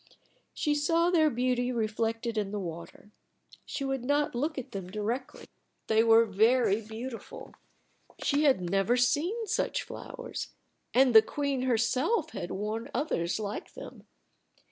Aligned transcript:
She 0.55 0.73
saw 0.73 1.11
their 1.11 1.29
beauty 1.29 1.71
reflected 1.71 2.35
in 2.35 2.49
the 2.49 2.59
water. 2.59 3.11
She 3.67 3.83
would 3.85 4.03
not 4.03 4.33
look 4.33 4.57
at 4.57 4.71
them 4.71 4.89
directly. 4.89 5.45
They 5.85 6.03
were 6.03 6.25
very 6.25 6.81
beautiful. 6.81 7.53
She 8.23 8.45
had 8.45 8.61
never 8.61 8.97
seen 8.97 9.45
such 9.45 9.83
flowers. 9.83 10.55
And 10.91 11.13
the 11.13 11.21
queen 11.21 11.61
herself 11.61 12.31
had 12.31 12.49
worn 12.49 12.89
others 12.95 13.39
like 13.39 13.75
them. 13.75 14.07